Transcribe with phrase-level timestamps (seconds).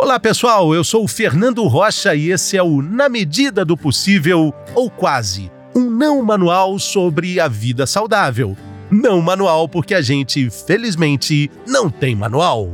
[0.00, 4.54] Olá pessoal, eu sou o Fernando Rocha e esse é o Na Medida do Possível,
[4.72, 8.56] ou quase, um não manual sobre a vida saudável.
[8.88, 12.72] Não manual porque a gente, felizmente, não tem manual.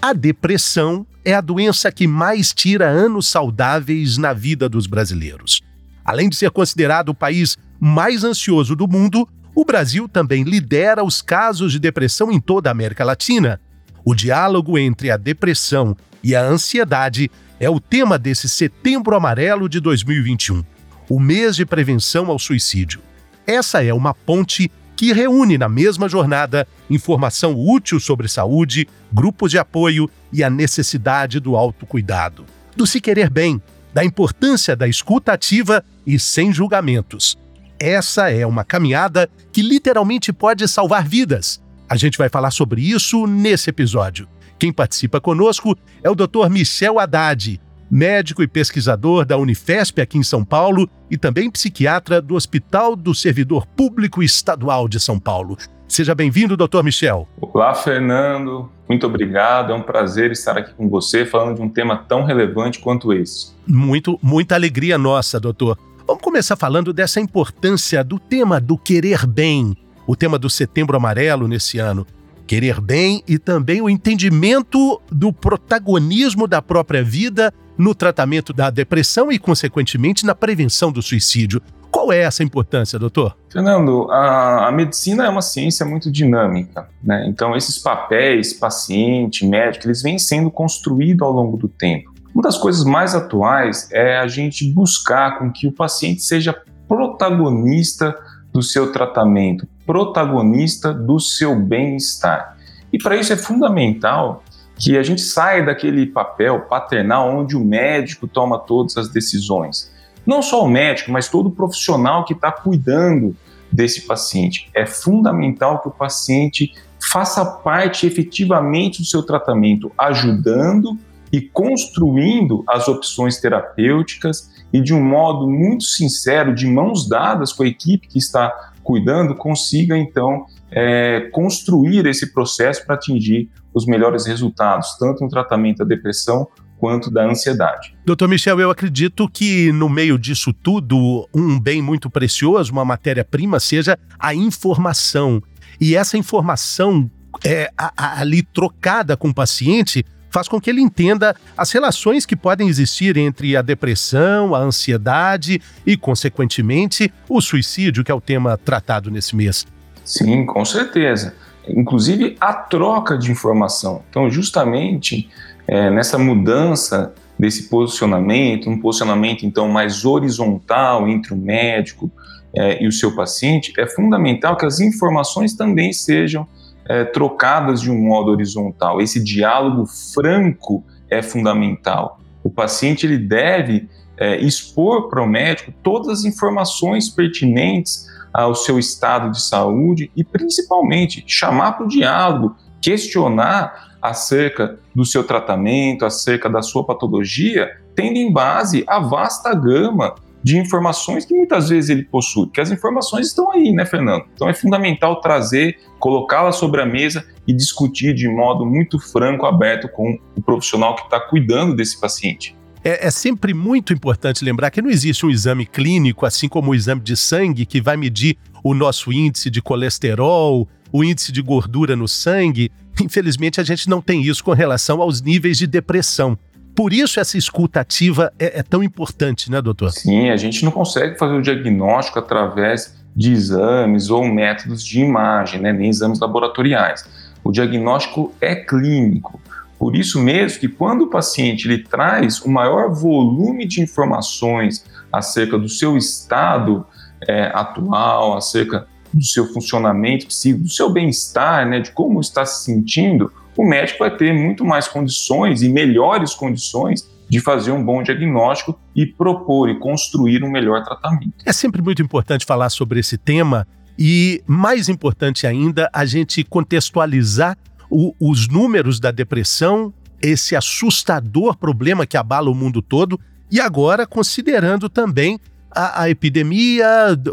[0.00, 5.60] A depressão é a doença que mais tira anos saudáveis na vida dos brasileiros.
[6.02, 11.20] Além de ser considerado o país mais ansioso do mundo, o Brasil também lidera os
[11.20, 13.60] casos de depressão em toda a América Latina.
[14.04, 17.30] O diálogo entre a depressão e a ansiedade
[17.60, 20.64] é o tema desse Setembro Amarelo de 2021,
[21.08, 23.00] o mês de prevenção ao suicídio.
[23.46, 29.58] Essa é uma ponte que reúne na mesma jornada informação útil sobre saúde, grupos de
[29.58, 33.60] apoio e a necessidade do autocuidado, do se querer bem,
[33.92, 37.36] da importância da escuta ativa e sem julgamentos.
[37.82, 41.60] Essa é uma caminhada que literalmente pode salvar vidas.
[41.88, 44.28] A gente vai falar sobre isso nesse episódio.
[44.56, 46.48] Quem participa conosco é o Dr.
[46.48, 47.60] Michel Haddad,
[47.90, 53.12] médico e pesquisador da Unifesp aqui em São Paulo e também psiquiatra do Hospital do
[53.16, 55.58] Servidor Público Estadual de São Paulo.
[55.88, 57.28] Seja bem-vindo, doutor Michel.
[57.40, 58.70] Olá, Fernando.
[58.88, 59.72] Muito obrigado.
[59.72, 63.52] É um prazer estar aqui com você falando de um tema tão relevante quanto esse.
[63.66, 65.76] Muito, muita alegria nossa, doutor.
[66.06, 71.46] Vamos começar falando dessa importância do tema do querer bem, o tema do Setembro Amarelo
[71.46, 72.06] nesse ano
[72.52, 79.32] querer bem e também o entendimento do protagonismo da própria vida no tratamento da depressão
[79.32, 81.62] e, consequentemente, na prevenção do suicídio.
[81.90, 83.36] Qual é essa importância, doutor?
[83.50, 87.24] Fernando, a, a medicina é uma ciência muito dinâmica, né?
[87.26, 92.11] Então, esses papéis, paciente, médico, eles vêm sendo construídos ao longo do tempo.
[92.34, 96.56] Uma das coisas mais atuais é a gente buscar com que o paciente seja
[96.88, 98.14] protagonista
[98.52, 102.56] do seu tratamento, protagonista do seu bem-estar.
[102.92, 104.42] E para isso é fundamental
[104.78, 109.92] que a gente saia daquele papel paternal onde o médico toma todas as decisões.
[110.26, 113.36] Não só o médico, mas todo o profissional que está cuidando
[113.70, 114.70] desse paciente.
[114.74, 116.74] É fundamental que o paciente
[117.10, 120.98] faça parte efetivamente do seu tratamento, ajudando
[121.32, 127.62] e construindo as opções terapêuticas e de um modo muito sincero, de mãos dadas com
[127.62, 134.26] a equipe que está cuidando, consiga então é, construir esse processo para atingir os melhores
[134.26, 136.46] resultados, tanto no tratamento da depressão
[136.78, 137.94] quanto da ansiedade.
[138.04, 143.60] Doutor Michel, eu acredito que no meio disso tudo, um bem muito precioso, uma matéria-prima,
[143.60, 145.40] seja a informação.
[145.80, 147.08] E essa informação
[147.44, 152.24] é, a, a, ali trocada com o paciente faz com que ele entenda as relações
[152.24, 158.20] que podem existir entre a depressão, a ansiedade e, consequentemente, o suicídio, que é o
[158.20, 159.66] tema tratado nesse mês.
[160.04, 161.34] Sim, com certeza.
[161.68, 164.02] Inclusive a troca de informação.
[164.10, 165.28] Então, justamente
[165.68, 172.10] é, nessa mudança desse posicionamento, um posicionamento então mais horizontal entre o médico
[172.54, 176.46] é, e o seu paciente, é fundamental que as informações também sejam
[176.92, 179.00] é, trocadas de um modo horizontal.
[179.00, 182.20] Esse diálogo franco é fundamental.
[182.44, 183.88] O paciente ele deve
[184.18, 190.22] é, expor para o médico todas as informações pertinentes ao seu estado de saúde e,
[190.22, 198.18] principalmente, chamar para o diálogo, questionar acerca do seu tratamento, acerca da sua patologia, tendo
[198.18, 203.28] em base a vasta gama de informações que muitas vezes ele possui, que as informações
[203.28, 204.24] estão aí, né, Fernando?
[204.34, 209.88] Então é fundamental trazer, colocá-las sobre a mesa e discutir de modo muito franco, aberto
[209.88, 212.56] com o profissional que está cuidando desse paciente.
[212.84, 216.74] É, é, sempre muito importante lembrar que não existe um exame clínico, assim como o
[216.74, 221.94] exame de sangue, que vai medir o nosso índice de colesterol, o índice de gordura
[221.94, 222.72] no sangue.
[223.00, 226.36] Infelizmente, a gente não tem isso com relação aos níveis de depressão.
[226.74, 229.90] Por isso essa escuta ativa é, é tão importante, né, doutor?
[229.90, 235.60] Sim, a gente não consegue fazer o diagnóstico através de exames ou métodos de imagem,
[235.60, 237.04] né, nem exames laboratoriais.
[237.44, 239.40] O diagnóstico é clínico.
[239.78, 245.58] Por isso mesmo que quando o paciente ele traz o maior volume de informações acerca
[245.58, 246.86] do seu estado
[247.28, 252.64] é, atual, acerca do seu funcionamento psíquico, do seu bem-estar, né, de como está se
[252.64, 258.02] sentindo, o médico vai ter muito mais condições e melhores condições de fazer um bom
[258.02, 261.32] diagnóstico e propor e construir um melhor tratamento.
[261.46, 263.66] É sempre muito importante falar sobre esse tema
[263.98, 267.56] e, mais importante ainda, a gente contextualizar
[267.90, 273.18] o, os números da depressão, esse assustador problema que abala o mundo todo,
[273.50, 275.38] e agora considerando também
[275.74, 276.86] a, a, epidemia,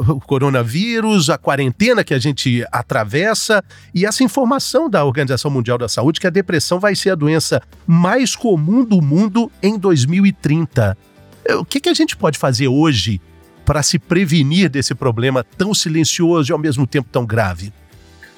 [0.07, 3.63] o coronavírus, a quarentena que a gente atravessa
[3.93, 7.61] e essa informação da Organização Mundial da Saúde que a depressão vai ser a doença
[7.85, 10.97] mais comum do mundo em 2030.
[11.45, 13.21] É, o que, que a gente pode fazer hoje
[13.65, 17.71] para se prevenir desse problema tão silencioso e ao mesmo tempo tão grave?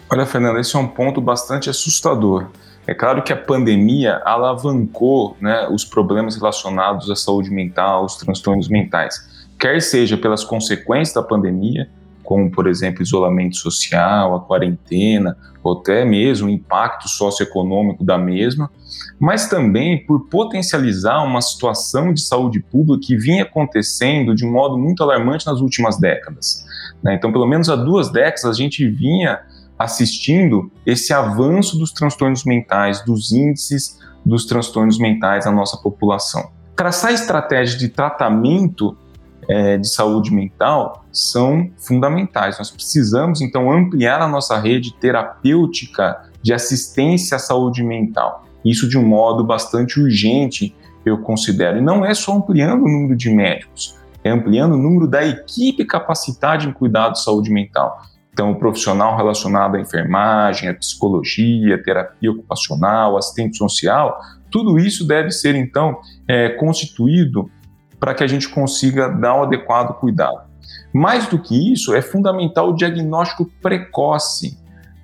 [0.09, 2.48] Olha, Fernando, esse é um ponto bastante assustador.
[2.86, 8.68] É claro que a pandemia alavancou né, os problemas relacionados à saúde mental, os transtornos
[8.68, 9.31] mentais
[9.62, 11.88] quer seja pelas consequências da pandemia,
[12.24, 18.72] como, por exemplo, isolamento social, a quarentena, ou até mesmo o impacto socioeconômico da mesma,
[19.19, 24.80] mas também por potencializar uma situação de saúde pública que vinha acontecendo de um modo
[24.80, 26.66] muito alarmante nas últimas décadas.
[27.04, 27.13] Né?
[27.13, 29.42] Então, pelo menos há duas décadas, a gente vinha
[29.78, 36.50] assistindo esse avanço dos transtornos mentais, dos índices dos transtornos mentais na nossa população.
[36.75, 38.98] Traçar estratégias de tratamento
[39.51, 42.57] é, de saúde mental são fundamentais.
[42.57, 48.45] Nós precisamos, então, ampliar a nossa rede terapêutica de assistência à saúde mental.
[48.63, 50.74] Isso de um modo bastante urgente,
[51.06, 51.80] eu considero.
[51.80, 55.83] E não é só ampliando o número de médicos, é ampliando o número da equipe
[55.83, 58.01] capacitada em cuidado de saúde mental.
[58.31, 64.18] Então, o profissional relacionado à enfermagem, à psicologia, à terapia ocupacional, assistente social,
[64.50, 67.51] tudo isso deve ser, então, é, constituído
[68.01, 70.42] para que a gente consiga dar o um adequado cuidado.
[70.92, 74.57] Mais do que isso, é fundamental o diagnóstico precoce.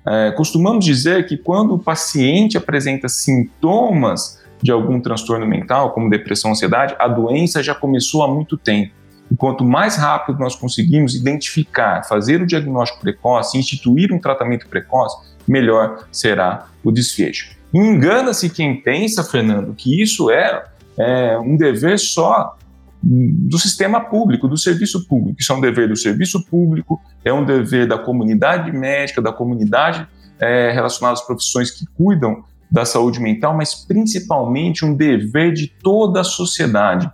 [0.04, 6.50] É, costumamos dizer que quando o paciente apresenta sintomas de algum transtorno mental, como depressão,
[6.50, 8.92] ansiedade, a doença já começou há muito tempo.
[9.30, 15.16] E quanto mais rápido nós conseguimos identificar, fazer o diagnóstico precoce, instituir um tratamento precoce,
[15.46, 17.56] melhor será o desfecho.
[17.72, 20.64] Engana-se quem pensa, Fernando, que isso é,
[20.98, 22.56] é um dever só
[23.02, 25.40] do sistema público, do serviço público.
[25.40, 30.06] Isso é um dever do serviço público, é um dever da comunidade médica, da comunidade
[30.38, 36.20] é, relacionada às profissões que cuidam da saúde mental, mas principalmente um dever de toda
[36.20, 37.10] a sociedade,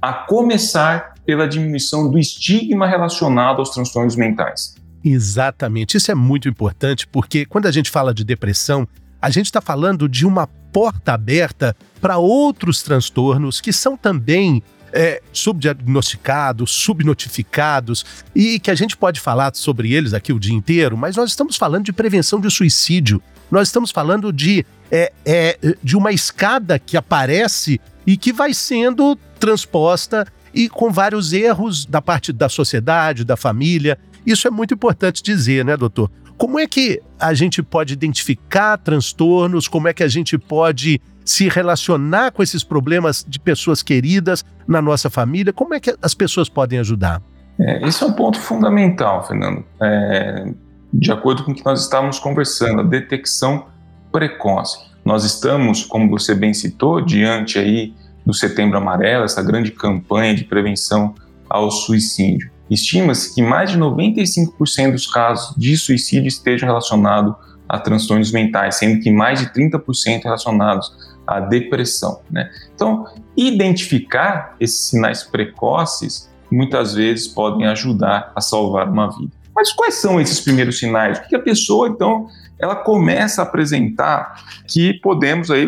[0.00, 4.74] a começar pela diminuição do estigma relacionado aos transtornos mentais.
[5.04, 8.88] Exatamente, isso é muito importante porque quando a gente fala de depressão,
[9.20, 14.62] a gente está falando de uma porta aberta para outros transtornos que são também
[14.94, 20.96] é, subdiagnosticados, subnotificados, e que a gente pode falar sobre eles aqui o dia inteiro,
[20.96, 23.20] mas nós estamos falando de prevenção de suicídio.
[23.50, 29.16] Nós estamos falando de, é, é, de uma escada que aparece e que vai sendo
[29.38, 33.98] transposta e com vários erros da parte da sociedade, da família.
[34.24, 36.10] Isso é muito importante dizer, né, doutor?
[36.36, 39.68] Como é que a gente pode identificar transtornos?
[39.68, 44.82] Como é que a gente pode se relacionar com esses problemas de pessoas queridas na
[44.82, 45.52] nossa família?
[45.52, 47.22] Como é que as pessoas podem ajudar?
[47.58, 49.64] É, esse é um ponto fundamental, Fernando.
[49.80, 50.52] É,
[50.92, 53.66] de acordo com o que nós estávamos conversando, a detecção
[54.12, 54.78] precoce.
[55.04, 57.94] Nós estamos, como você bem citou, diante aí
[58.24, 61.14] do Setembro Amarelo, essa grande campanha de prevenção
[61.48, 62.50] ao suicídio.
[62.70, 67.34] Estima-se que mais de 95% dos casos de suicídio estejam relacionados
[67.74, 70.92] a transtornos mentais, sendo que mais de 30% relacionados
[71.26, 72.20] à depressão.
[72.30, 72.48] Né?
[72.72, 73.04] Então,
[73.36, 79.32] identificar esses sinais precoces muitas vezes podem ajudar a salvar uma vida.
[79.54, 81.18] Mas quais são esses primeiros sinais?
[81.18, 82.28] O que a pessoa, então,
[82.60, 85.66] ela começa a apresentar que podemos aí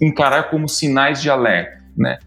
[0.00, 2.18] encarar como sinais de alerta, né?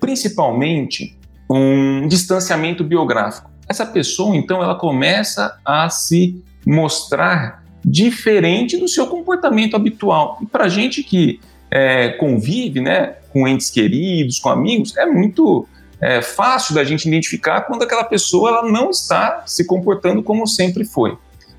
[0.00, 1.18] Principalmente
[1.48, 3.50] um distanciamento biográfico.
[3.68, 10.38] Essa pessoa, então, ela começa a se mostrar diferente do seu comportamento habitual.
[10.40, 15.66] E para gente que é, convive né, com entes queridos, com amigos, é muito
[16.00, 20.84] é, fácil da gente identificar quando aquela pessoa ela não está se comportando como sempre
[20.84, 21.16] foi.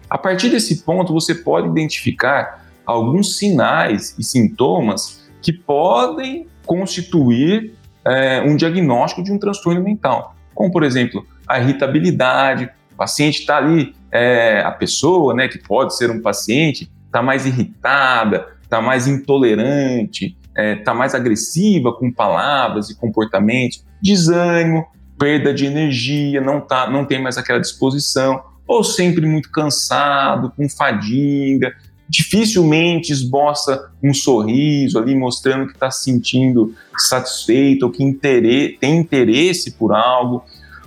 [0.09, 7.73] A partir desse ponto, você pode identificar alguns sinais e sintomas que podem constituir
[8.05, 13.57] é, um diagnóstico de um transtorno mental, como por exemplo a irritabilidade, o paciente está
[13.57, 19.07] ali é, a pessoa, né, que pode ser um paciente, está mais irritada, está mais
[19.07, 24.85] intolerante, está é, tá mais agressiva com palavras e comportamentos, desânimo,
[25.17, 30.69] perda de energia, não, tá, não tem mais aquela disposição, ou sempre muito cansado, com
[30.69, 31.73] fadiga,
[32.07, 38.97] dificilmente esboça um sorriso ali mostrando que está se sentindo satisfeito ou que interesse, tem
[38.97, 40.43] interesse por algo.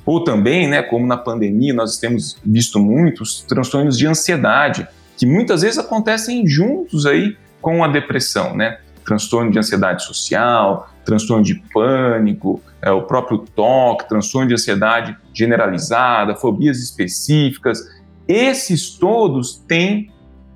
[0.06, 4.86] Ou também, né, como na pandemia nós temos visto muitos transtornos de ansiedade,
[5.18, 8.78] que muitas vezes acontecem juntos aí com a depressão, né?
[9.06, 16.34] transtorno de ansiedade social, transtorno de pânico, é, o próprio TOC, transtorno de ansiedade generalizada,
[16.34, 17.80] fobias específicas.
[18.26, 20.10] Esses todos têm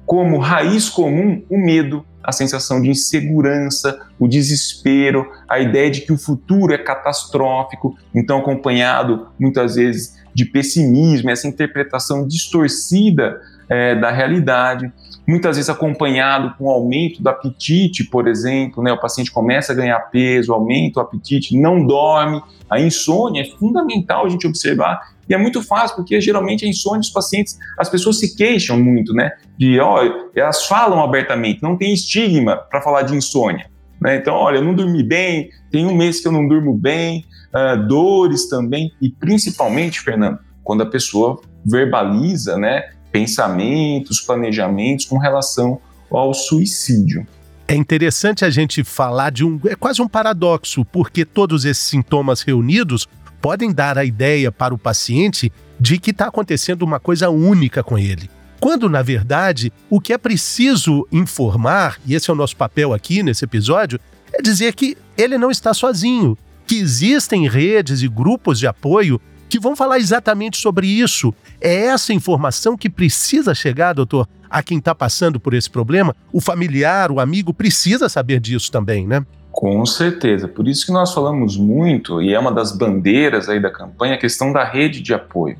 [0.04, 6.12] como raiz comum o medo, a sensação de insegurança, o desespero, a ideia de que
[6.12, 14.10] o futuro é catastrófico, então acompanhado muitas vezes de pessimismo, essa interpretação distorcida é, da
[14.10, 14.92] realidade,
[15.26, 18.92] muitas vezes acompanhado com aumento do apetite, por exemplo, né?
[18.92, 24.26] o paciente começa a ganhar peso, aumenta o apetite, não dorme, a insônia é fundamental
[24.26, 25.00] a gente observar
[25.30, 29.14] e é muito fácil, porque geralmente a insônia dos pacientes, as pessoas se queixam muito,
[29.14, 29.30] né?
[29.56, 30.00] De, ó,
[30.34, 33.70] elas falam abertamente, não tem estigma para falar de insônia.
[34.00, 34.16] Né?
[34.16, 37.24] Então, olha, eu não dormi bem, tem um mês que eu não durmo bem,
[37.54, 45.80] uh, dores também, e principalmente, Fernando, quando a pessoa verbaliza, né, pensamentos, planejamentos com relação
[46.10, 47.26] ao suicídio.
[47.68, 49.60] É interessante a gente falar de um.
[49.64, 53.06] É quase um paradoxo, porque todos esses sintomas reunidos
[53.40, 57.96] podem dar a ideia para o paciente de que está acontecendo uma coisa única com
[57.96, 58.28] ele.
[58.58, 63.22] Quando, na verdade, o que é preciso informar, e esse é o nosso papel aqui
[63.22, 63.98] nesse episódio,
[64.32, 66.36] é dizer que ele não está sozinho,
[66.66, 71.34] que existem redes e grupos de apoio que vão falar exatamente sobre isso.
[71.60, 76.14] É essa informação que precisa chegar, doutor, a quem está passando por esse problema.
[76.32, 79.26] O familiar, o amigo precisa saber disso também, né?
[79.50, 80.46] Com certeza.
[80.46, 84.18] Por isso que nós falamos muito, e é uma das bandeiras aí da campanha, a
[84.18, 85.56] questão da rede de apoio.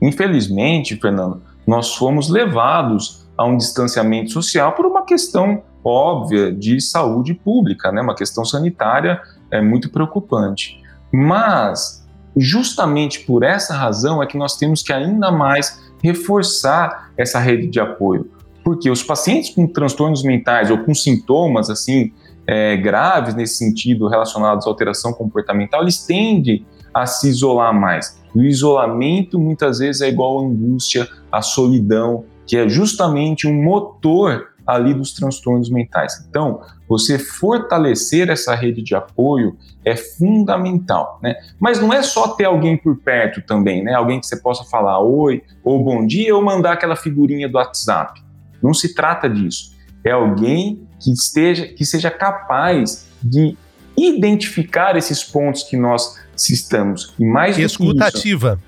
[0.00, 7.34] Infelizmente, Fernando, nós fomos levados a um distanciamento social por uma questão óbvia de saúde
[7.34, 8.00] pública, né?
[8.00, 9.20] uma questão sanitária
[9.50, 10.80] é muito preocupante.
[11.12, 12.01] Mas
[12.36, 17.78] justamente por essa razão é que nós temos que ainda mais reforçar essa rede de
[17.78, 18.30] apoio,
[18.64, 22.12] porque os pacientes com transtornos mentais ou com sintomas assim
[22.46, 28.20] é, graves nesse sentido relacionados à alteração comportamental, eles tendem a se isolar mais.
[28.34, 33.62] E o isolamento muitas vezes é igual à angústia, à solidão, que é justamente um
[33.62, 36.24] motor ali dos transtornos mentais.
[36.28, 41.34] Então, você fortalecer essa rede de apoio é fundamental, né?
[41.58, 43.94] Mas não é só ter alguém por perto também, né?
[43.94, 48.22] Alguém que você possa falar oi ou bom dia ou mandar aquela figurinha do WhatsApp.
[48.62, 49.72] Não se trata disso.
[50.04, 53.56] É alguém que esteja que seja capaz de
[53.96, 58.58] identificar esses pontos que nós estamos e mais escutativa.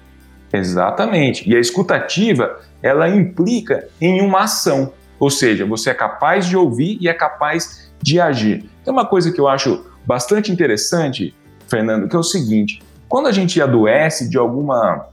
[0.52, 1.48] Isso, exatamente.
[1.48, 4.92] E a escutativa, ela implica em uma ação.
[5.24, 8.68] Ou seja, você é capaz de ouvir e é capaz de agir.
[8.84, 11.34] Tem uma coisa que eu acho bastante interessante,
[11.66, 15.06] Fernando, que é o seguinte: quando a gente adoece de alguma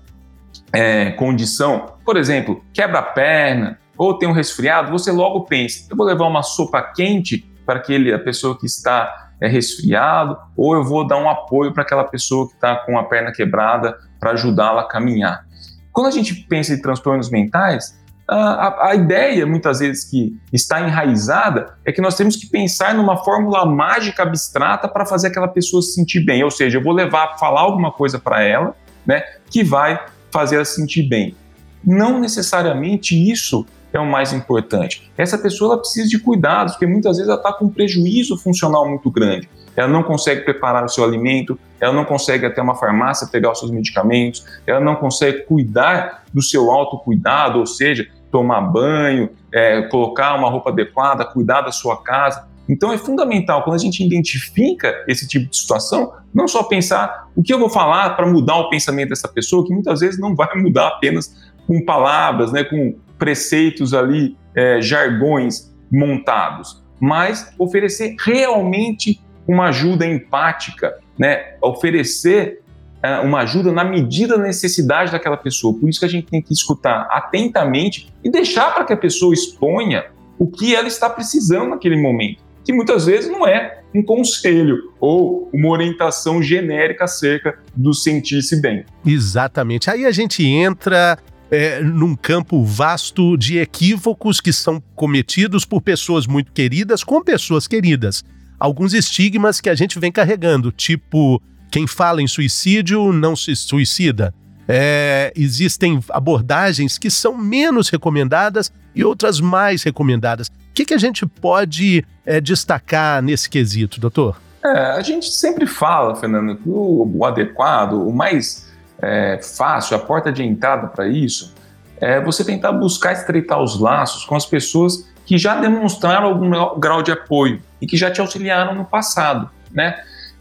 [0.73, 5.95] é, condição, por exemplo, quebra a perna ou tem um resfriado, você logo pensa: eu
[5.95, 10.83] vou levar uma sopa quente para aquele, a pessoa que está é, resfriado, ou eu
[10.83, 14.81] vou dar um apoio para aquela pessoa que está com a perna quebrada para ajudá-la
[14.81, 15.45] a caminhar.
[15.89, 21.75] Quando a gente pensa em transtornos mentais, a, a, ideia, muitas vezes, que está enraizada
[21.85, 25.93] é que nós temos que pensar numa fórmula mágica abstrata para fazer aquela pessoa se
[25.93, 26.43] sentir bem.
[26.43, 28.75] Ou seja, eu vou levar, falar alguma coisa para ela,
[29.05, 29.99] né, que vai
[30.31, 31.35] fazer ela se sentir bem.
[31.83, 35.11] Não necessariamente isso é o mais importante.
[35.17, 38.87] Essa pessoa ela precisa de cuidados, porque muitas vezes ela está com um prejuízo funcional
[38.87, 43.27] muito grande ela não consegue preparar o seu alimento, ela não consegue até uma farmácia
[43.27, 49.29] pegar os seus medicamentos, ela não consegue cuidar do seu autocuidado, ou seja, tomar banho,
[49.51, 52.49] é, colocar uma roupa adequada, cuidar da sua casa.
[52.69, 57.43] Então é fundamental, quando a gente identifica esse tipo de situação, não só pensar o
[57.43, 60.55] que eu vou falar para mudar o pensamento dessa pessoa, que muitas vezes não vai
[60.55, 69.67] mudar apenas com palavras, né, com preceitos ali, é, jargões montados, mas oferecer realmente uma
[69.67, 71.53] ajuda empática, né?
[71.61, 72.61] oferecer
[73.03, 75.77] uh, uma ajuda na medida da necessidade daquela pessoa.
[75.77, 79.35] Por isso que a gente tem que escutar atentamente e deixar para que a pessoa
[79.35, 80.05] exponha
[80.39, 85.47] o que ela está precisando naquele momento, que muitas vezes não é um conselho ou
[85.53, 88.83] uma orientação genérica acerca do sentir-se bem.
[89.05, 89.91] Exatamente.
[89.91, 91.19] Aí a gente entra
[91.51, 97.67] é, num campo vasto de equívocos que são cometidos por pessoas muito queridas com pessoas
[97.67, 98.23] queridas
[98.61, 101.41] alguns estigmas que a gente vem carregando, tipo,
[101.71, 104.31] quem fala em suicídio não se suicida.
[104.67, 110.47] É, existem abordagens que são menos recomendadas e outras mais recomendadas.
[110.47, 114.39] O que, que a gente pode é, destacar nesse quesito, doutor?
[114.63, 118.70] É, a gente sempre fala, Fernando, que o, o adequado, o mais
[119.01, 121.53] é, fácil, a porta de entrada para isso,
[121.99, 127.01] é você tentar buscar estreitar os laços com as pessoas que já demonstraram algum grau
[127.01, 129.99] de apoio e que já te auxiliaram no passado, né?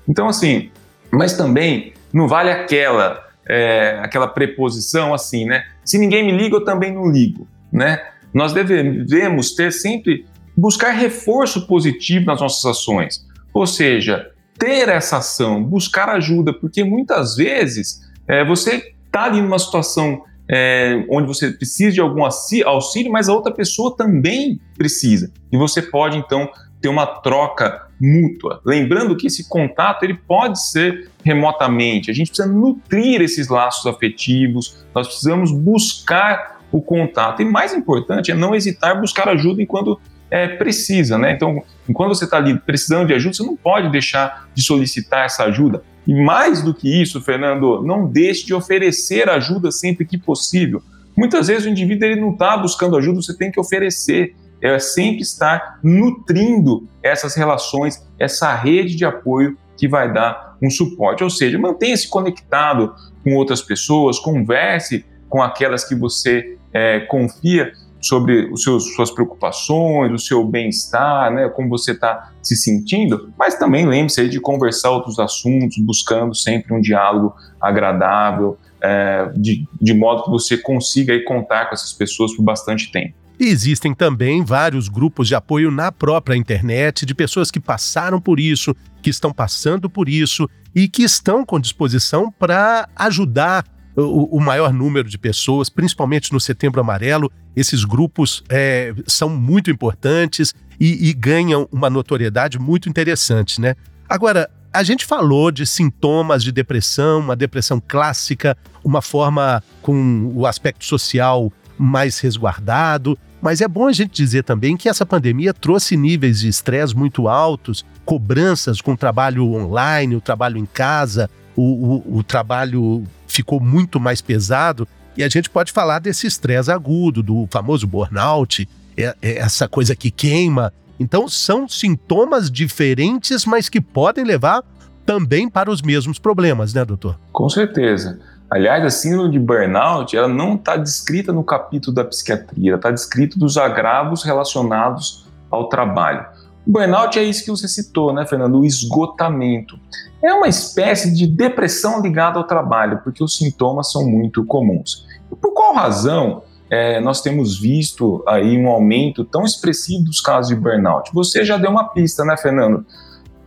[0.08, 0.70] Então, assim,
[1.10, 5.64] mas também não vale aquela é, aquela preposição assim, né?
[5.84, 8.00] Se ninguém me liga, eu também não ligo, né?
[8.32, 10.24] Nós devemos ter sempre
[10.56, 17.34] buscar reforço positivo nas nossas ações, ou seja, ter essa ação, buscar ajuda, porque muitas
[17.36, 23.28] vezes é, você está ali numa situação é, onde você precisa de algum auxílio, mas
[23.28, 25.32] a outra pessoa também precisa.
[25.52, 26.50] E você pode, então,
[26.80, 28.60] ter uma troca mútua.
[28.64, 32.10] Lembrando que esse contato ele pode ser remotamente.
[32.10, 37.42] A gente precisa nutrir esses laços afetivos, nós precisamos buscar o contato.
[37.42, 40.00] E mais importante é não hesitar buscar ajuda enquanto
[40.30, 41.32] é, precisa, né?
[41.32, 45.44] Então, enquanto você está ali precisando de ajuda, você não pode deixar de solicitar essa
[45.44, 45.82] ajuda.
[46.10, 50.82] E mais do que isso, Fernando, não deixe de oferecer ajuda sempre que possível.
[51.16, 54.34] Muitas vezes o indivíduo ele não está buscando ajuda, você tem que oferecer.
[54.60, 61.22] É sempre estar nutrindo essas relações, essa rede de apoio que vai dar um suporte.
[61.22, 68.50] Ou seja, mantenha-se conectado com outras pessoas, converse com aquelas que você é, confia sobre
[68.52, 73.86] os seus, suas preocupações, o seu bem-estar, né, como você está se sentindo, mas também
[73.86, 80.30] lembre-se de conversar outros assuntos, buscando sempre um diálogo agradável, é, de, de modo que
[80.30, 83.14] você consiga aí, contar com essas pessoas por bastante tempo.
[83.38, 88.76] Existem também vários grupos de apoio na própria internet de pessoas que passaram por isso,
[89.02, 93.64] que estão passando por isso e que estão com disposição para ajudar
[94.00, 97.30] o, o, maior número de pessoas, principalmente no Setembro Amarelo.
[97.54, 103.74] Esses grupos é, são muito importantes e, e ganham uma notoriedade muito interessante, né?
[104.08, 110.46] Agora, a gente falou de sintomas de depressão, uma depressão clássica, uma forma com o
[110.46, 115.96] aspecto social mais resguardado, mas é bom a gente dizer também que essa pandemia trouxe
[115.96, 121.62] níveis de estresse muito altos, cobranças com o trabalho online, o trabalho em casa, o,
[121.62, 127.22] o, o trabalho ficou muito mais pesado e a gente pode falar desse estresse agudo,
[127.22, 130.72] do famoso burnout, é, é essa coisa que queima.
[130.98, 134.62] Então são sintomas diferentes, mas que podem levar
[135.04, 137.18] também para os mesmos problemas, né, doutor?
[137.32, 138.20] Com certeza.
[138.50, 143.38] Aliás, a síndrome de burnout, ela não está descrita no capítulo da psiquiatria, está descrita
[143.38, 146.26] dos agravos relacionados ao trabalho.
[146.66, 148.58] Burnout é isso que você citou, né, Fernando?
[148.58, 149.78] O esgotamento.
[150.22, 155.06] É uma espécie de depressão ligada ao trabalho, porque os sintomas são muito comuns.
[155.32, 160.48] E por qual razão é, nós temos visto aí um aumento tão expressivo dos casos
[160.48, 161.10] de burnout?
[161.14, 162.84] Você já deu uma pista, né, Fernando?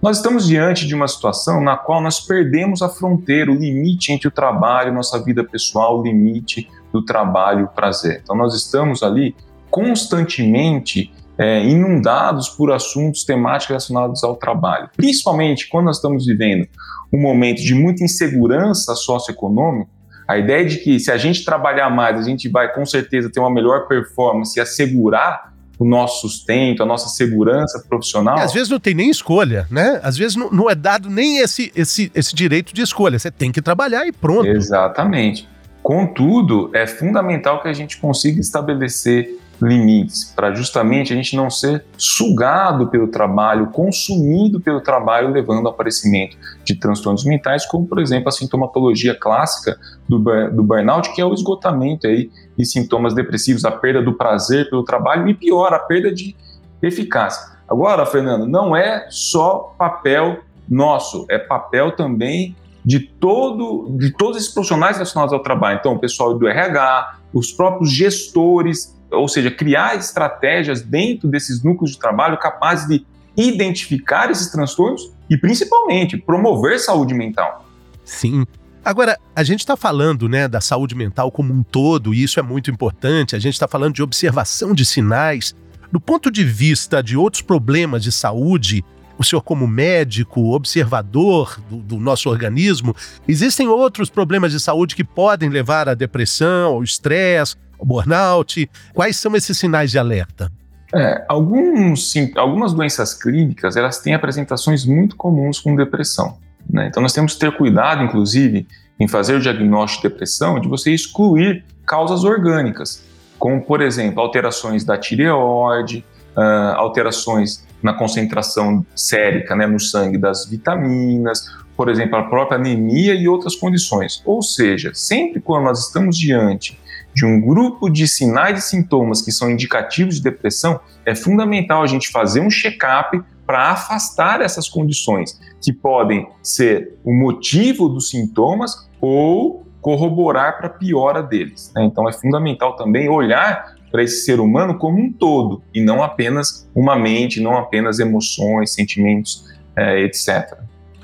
[0.01, 4.27] Nós estamos diante de uma situação na qual nós perdemos a fronteira, o limite entre
[4.27, 8.19] o trabalho nossa vida pessoal, o limite do trabalho e o prazer.
[8.21, 9.33] Então, nós estamos ali
[9.71, 14.89] constantemente é, inundados por assuntos temáticos relacionados ao trabalho.
[14.95, 16.67] Principalmente quando nós estamos vivendo
[17.11, 19.89] um momento de muita insegurança socioeconômica,
[20.27, 23.39] a ideia de que se a gente trabalhar mais, a gente vai com certeza ter
[23.39, 28.37] uma melhor performance e assegurar o nosso sustento, a nossa segurança profissional.
[28.37, 29.99] E às vezes não tem nem escolha, né?
[30.03, 33.19] Às vezes não, não é dado nem esse, esse, esse direito de escolha.
[33.19, 34.47] Você tem que trabalhar e pronto.
[34.47, 35.47] Exatamente.
[35.81, 41.85] Contudo, é fundamental que a gente consiga estabelecer limites, para justamente a gente não ser
[41.97, 48.29] sugado pelo trabalho, consumido pelo trabalho, levando ao aparecimento de transtornos mentais, como por exemplo
[48.29, 50.19] a sintomatologia clássica do,
[50.51, 54.83] do burnout, que é o esgotamento aí e sintomas depressivos, a perda do prazer pelo
[54.83, 56.35] trabalho e pior, a perda de
[56.81, 57.53] eficácia.
[57.67, 64.53] Agora, Fernando, não é só papel nosso, é papel também de todo de todos esses
[64.53, 65.77] profissionais relacionados ao trabalho.
[65.79, 71.91] Então, o pessoal do RH, os próprios gestores, ou seja, criar estratégias dentro desses núcleos
[71.91, 77.65] de trabalho capazes de identificar esses transtornos e, principalmente, promover saúde mental.
[78.03, 78.45] Sim.
[78.85, 82.43] Agora, a gente está falando né, da saúde mental como um todo, e isso é
[82.43, 83.35] muito importante.
[83.35, 85.55] A gente está falando de observação de sinais.
[85.91, 88.83] Do ponto de vista de outros problemas de saúde,
[89.17, 92.95] o senhor, como médico, observador do, do, nosso organismo,
[93.27, 98.69] existem outros problemas de saúde que podem levar à depressão, ao estresse, burnout?
[98.93, 100.51] Quais são esses sinais de alerta?
[100.93, 106.37] É, alguns, sim, algumas doenças clínicas elas têm apresentações muito comuns com depressão.
[106.69, 106.87] Né?
[106.87, 108.67] Então nós temos que ter cuidado, inclusive,
[108.99, 113.03] em fazer o diagnóstico de depressão, de você excluir causas orgânicas,
[113.39, 116.05] como por exemplo alterações da tireoide,
[116.37, 123.15] uh, alterações na concentração sérica né, no sangue das vitaminas, por exemplo, a própria anemia
[123.15, 124.21] e outras condições.
[124.25, 126.79] Ou seja, sempre quando nós estamos diante
[127.13, 131.87] de um grupo de sinais e sintomas que são indicativos de depressão, é fundamental a
[131.87, 138.89] gente fazer um check-up para afastar essas condições que podem ser o motivo dos sintomas
[139.01, 141.71] ou corroborar para a piora deles.
[141.75, 141.83] Né?
[141.83, 146.67] Então é fundamental também olhar para esse ser humano como um todo e não apenas
[146.73, 149.45] uma mente, não apenas emoções, sentimentos,
[149.75, 150.62] é, etc.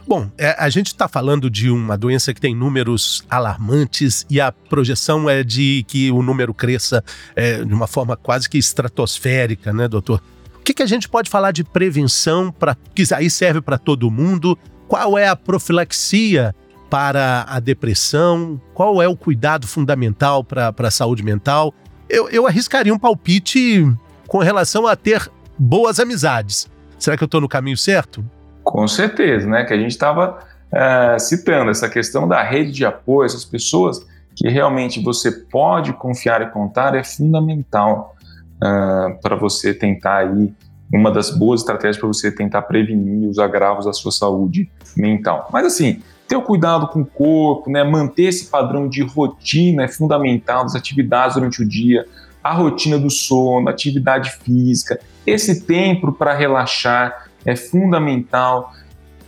[0.09, 4.51] Bom, é, a gente está falando de uma doença que tem números alarmantes e a
[4.51, 7.03] projeção é de que o número cresça
[7.35, 10.19] é, de uma forma quase que estratosférica, né, doutor?
[10.55, 14.09] O que, que a gente pode falar de prevenção para que aí serve para todo
[14.09, 14.57] mundo?
[14.87, 16.55] Qual é a profilaxia
[16.89, 18.59] para a depressão?
[18.73, 21.71] Qual é o cuidado fundamental para a saúde mental?
[22.09, 23.85] Eu, eu arriscaria um palpite
[24.25, 26.67] com relação a ter boas amizades.
[26.97, 28.25] Será que eu estou no caminho certo?
[28.63, 29.63] Com certeza, né?
[29.63, 30.39] Que a gente estava
[30.71, 36.41] é, citando essa questão da rede de apoio, essas pessoas que realmente você pode confiar
[36.41, 38.15] e contar é fundamental
[38.55, 40.53] uh, para você tentar aí
[40.91, 45.49] uma das boas estratégias para você tentar prevenir os agravos da sua saúde mental.
[45.51, 49.87] Mas assim, ter o cuidado com o corpo, né, manter esse padrão de rotina é
[49.87, 52.05] fundamental das atividades durante o dia,
[52.43, 58.73] a rotina do sono, atividade física, esse tempo para relaxar, é fundamental.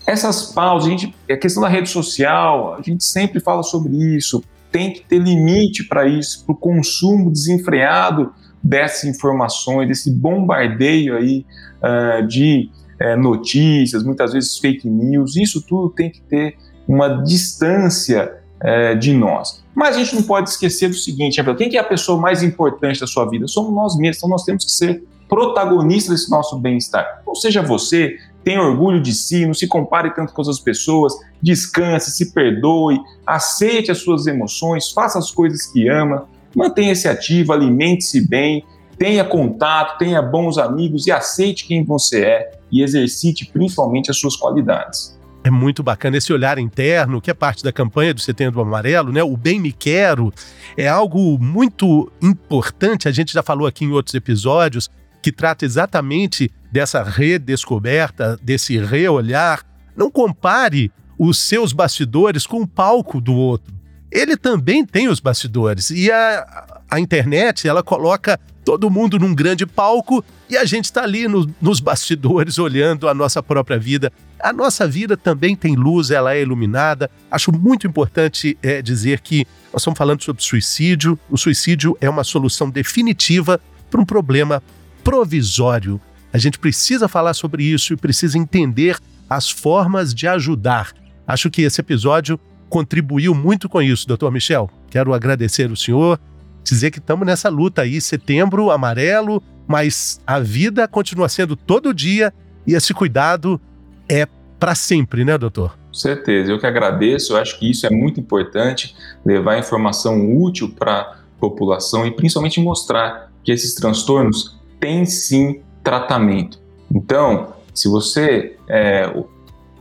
[0.05, 4.43] Essas pausas, a, gente, a questão da rede social, a gente sempre fala sobre isso,
[4.71, 11.45] tem que ter limite para isso, para o consumo desenfreado dessas informações, desse bombardeio aí
[11.81, 12.69] uh, de
[13.01, 16.55] uh, notícias, muitas vezes fake news, isso tudo tem que ter
[16.87, 19.61] uma distância uh, de nós.
[19.73, 22.99] Mas a gente não pode esquecer do seguinte, quem que é a pessoa mais importante
[22.99, 23.47] da sua vida?
[23.47, 27.21] Somos nós mesmos, então nós temos que ser protagonista desse nosso bem-estar.
[27.25, 32.11] Ou seja, você tenha orgulho de si, não se compare tanto com as pessoas, descanse,
[32.11, 38.65] se perdoe, aceite as suas emoções, faça as coisas que ama, mantenha-se ativo, alimente-se bem,
[38.97, 44.35] tenha contato, tenha bons amigos e aceite quem você é e exercite principalmente as suas
[44.35, 45.17] qualidades.
[45.45, 49.23] É muito bacana esse olhar interno, que é parte da campanha do Setembro Amarelo, né?
[49.23, 50.31] O Bem Me Quero
[50.75, 54.89] é algo muito importante, a gente já falou aqui em outros episódios,
[55.21, 59.63] que trata exatamente dessa redescoberta, desse reolhar.
[59.95, 63.73] Não compare os seus bastidores com o palco do outro.
[64.11, 69.65] Ele também tem os bastidores e a, a internet ela coloca todo mundo num grande
[69.65, 74.11] palco e a gente está ali no, nos bastidores olhando a nossa própria vida.
[74.39, 77.09] A nossa vida também tem luz, ela é iluminada.
[77.29, 81.17] Acho muito importante é, dizer que nós estamos falando sobre suicídio.
[81.29, 84.61] O suicídio é uma solução definitiva para um problema
[85.03, 85.99] provisório.
[86.33, 88.97] A gente precisa falar sobre isso e precisa entender
[89.29, 90.93] as formas de ajudar.
[91.27, 94.69] Acho que esse episódio contribuiu muito com isso, doutor Michel.
[94.89, 96.19] Quero agradecer o senhor,
[96.63, 102.33] dizer que estamos nessa luta aí, setembro amarelo, mas a vida continua sendo todo dia
[102.65, 103.59] e esse cuidado
[104.07, 104.27] é
[104.59, 105.77] para sempre, né, doutor?
[105.87, 110.69] Com certeza, eu que agradeço, eu acho que isso é muito importante, levar informação útil
[110.69, 116.59] para a população e principalmente mostrar que esses transtornos tem sim tratamento.
[116.93, 119.09] Então, se você é,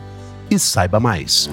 [0.51, 1.51] e saiba mais.